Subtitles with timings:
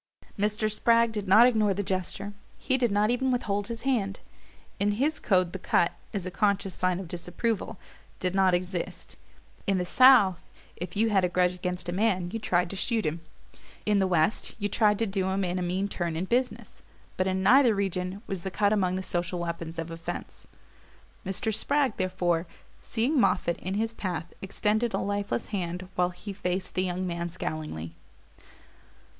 [0.35, 0.67] Mr.
[0.71, 4.19] Spragg did not ignore the gesture: he did not even withhold his hand.
[4.79, 7.77] In his code the cut, as a conscious sign of disapproval,
[8.19, 9.15] did not exist.
[9.67, 10.41] In the south,
[10.75, 13.21] if you had a grudge against a man you tried to shoot him;
[13.85, 16.81] in the west, you tried to do him in a mean turn in business;
[17.15, 20.47] but in neither region was the cut among the social weapons of offense.
[21.23, 21.53] Mr.
[21.53, 22.47] Spragg, therefore,
[22.79, 27.29] seeing Moffatt in his path, extended a lifeless hand while he faced the young man
[27.29, 27.91] scowlingly.